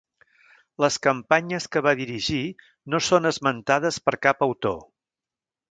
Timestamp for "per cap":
4.09-4.47